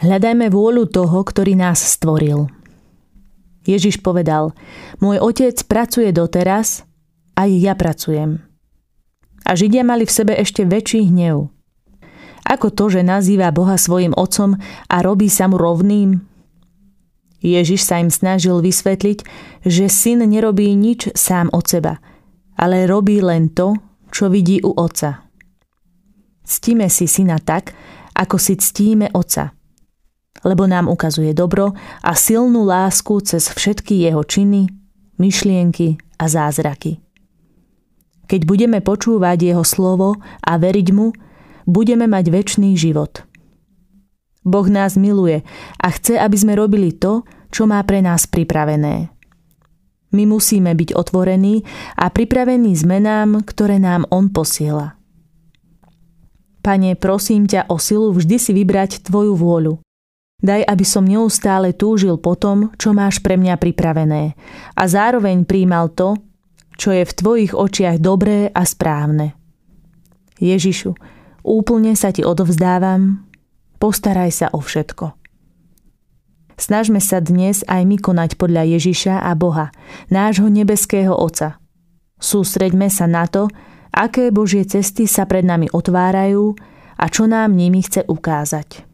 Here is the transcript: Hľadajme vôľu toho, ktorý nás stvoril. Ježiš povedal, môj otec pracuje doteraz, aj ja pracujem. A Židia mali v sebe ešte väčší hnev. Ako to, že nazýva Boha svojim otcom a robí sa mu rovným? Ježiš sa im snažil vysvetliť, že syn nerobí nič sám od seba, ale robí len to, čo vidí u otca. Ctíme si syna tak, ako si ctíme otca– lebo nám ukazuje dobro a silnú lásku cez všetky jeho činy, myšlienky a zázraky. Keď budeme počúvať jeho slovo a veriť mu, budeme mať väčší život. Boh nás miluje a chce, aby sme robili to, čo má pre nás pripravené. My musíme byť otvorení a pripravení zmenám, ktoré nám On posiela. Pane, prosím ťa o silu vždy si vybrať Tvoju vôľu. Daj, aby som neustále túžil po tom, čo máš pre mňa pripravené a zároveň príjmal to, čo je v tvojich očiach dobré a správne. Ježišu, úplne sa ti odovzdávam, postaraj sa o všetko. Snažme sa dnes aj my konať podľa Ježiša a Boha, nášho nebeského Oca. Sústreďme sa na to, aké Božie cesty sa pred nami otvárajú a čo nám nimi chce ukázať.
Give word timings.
Hľadajme 0.00 0.48
vôľu 0.48 0.88
toho, 0.88 1.20
ktorý 1.20 1.60
nás 1.60 1.76
stvoril. 1.76 2.48
Ježiš 3.68 4.00
povedal, 4.00 4.56
môj 4.96 5.20
otec 5.20 5.52
pracuje 5.68 6.08
doteraz, 6.08 6.88
aj 7.36 7.50
ja 7.60 7.76
pracujem. 7.76 8.40
A 9.44 9.52
Židia 9.52 9.84
mali 9.84 10.08
v 10.08 10.16
sebe 10.16 10.32
ešte 10.32 10.64
väčší 10.64 11.12
hnev. 11.12 11.52
Ako 12.48 12.72
to, 12.72 12.88
že 12.88 13.04
nazýva 13.04 13.52
Boha 13.52 13.76
svojim 13.76 14.16
otcom 14.16 14.56
a 14.88 14.96
robí 15.04 15.28
sa 15.28 15.52
mu 15.52 15.60
rovným? 15.60 16.24
Ježiš 17.44 17.84
sa 17.84 18.00
im 18.00 18.08
snažil 18.08 18.56
vysvetliť, 18.64 19.18
že 19.68 19.92
syn 19.92 20.24
nerobí 20.24 20.72
nič 20.72 21.12
sám 21.12 21.52
od 21.52 21.68
seba, 21.68 22.00
ale 22.56 22.88
robí 22.88 23.20
len 23.20 23.52
to, 23.52 23.76
čo 24.08 24.32
vidí 24.32 24.64
u 24.64 24.72
otca. 24.72 25.28
Ctíme 26.48 26.88
si 26.88 27.04
syna 27.04 27.36
tak, 27.36 27.76
ako 28.16 28.40
si 28.40 28.56
ctíme 28.56 29.12
otca– 29.12 29.52
lebo 30.44 30.64
nám 30.64 30.88
ukazuje 30.88 31.36
dobro 31.36 31.76
a 32.00 32.12
silnú 32.16 32.64
lásku 32.64 33.20
cez 33.24 33.48
všetky 33.52 34.08
jeho 34.08 34.24
činy, 34.24 34.68
myšlienky 35.20 36.00
a 36.16 36.24
zázraky. 36.28 37.00
Keď 38.30 38.40
budeme 38.46 38.78
počúvať 38.78 39.52
jeho 39.52 39.64
slovo 39.66 40.22
a 40.46 40.52
veriť 40.54 40.88
mu, 40.94 41.10
budeme 41.66 42.06
mať 42.06 42.24
väčší 42.30 42.78
život. 42.78 43.26
Boh 44.40 44.66
nás 44.70 44.96
miluje 44.96 45.44
a 45.76 45.88
chce, 45.92 46.16
aby 46.16 46.36
sme 46.38 46.56
robili 46.56 46.96
to, 46.96 47.26
čo 47.52 47.68
má 47.68 47.82
pre 47.84 48.00
nás 48.00 48.24
pripravené. 48.24 49.12
My 50.10 50.26
musíme 50.26 50.74
byť 50.74 50.96
otvorení 50.96 51.62
a 51.94 52.10
pripravení 52.10 52.74
zmenám, 52.74 53.46
ktoré 53.46 53.78
nám 53.78 54.08
On 54.10 54.26
posiela. 54.26 54.98
Pane, 56.60 56.98
prosím 56.98 57.46
ťa 57.46 57.70
o 57.70 57.78
silu 57.78 58.12
vždy 58.12 58.36
si 58.36 58.52
vybrať 58.52 59.06
Tvoju 59.06 59.32
vôľu. 59.32 59.80
Daj, 60.40 60.64
aby 60.64 60.84
som 60.88 61.04
neustále 61.04 61.76
túžil 61.76 62.16
po 62.16 62.32
tom, 62.32 62.72
čo 62.80 62.96
máš 62.96 63.20
pre 63.20 63.36
mňa 63.36 63.60
pripravené 63.60 64.32
a 64.72 64.82
zároveň 64.88 65.44
príjmal 65.44 65.92
to, 65.92 66.16
čo 66.80 66.96
je 66.96 67.04
v 67.04 67.12
tvojich 67.12 67.52
očiach 67.52 68.00
dobré 68.00 68.48
a 68.48 68.64
správne. 68.64 69.36
Ježišu, 70.40 70.96
úplne 71.44 71.92
sa 71.92 72.08
ti 72.08 72.24
odovzdávam, 72.24 73.28
postaraj 73.76 74.32
sa 74.32 74.46
o 74.56 74.64
všetko. 74.64 75.12
Snažme 76.56 77.00
sa 77.04 77.20
dnes 77.20 77.60
aj 77.68 77.84
my 77.84 77.96
konať 78.00 78.36
podľa 78.40 78.64
Ježiša 78.80 79.20
a 79.20 79.32
Boha, 79.36 79.72
nášho 80.08 80.48
nebeského 80.48 81.12
Oca. 81.12 81.60
Sústreďme 82.20 82.88
sa 82.92 83.08
na 83.08 83.28
to, 83.28 83.48
aké 83.92 84.28
Božie 84.32 84.64
cesty 84.64 85.04
sa 85.04 85.24
pred 85.24 85.44
nami 85.44 85.72
otvárajú 85.72 86.56
a 87.00 87.04
čo 87.08 87.24
nám 87.28 87.56
nimi 87.56 87.80
chce 87.80 88.04
ukázať. 88.04 88.89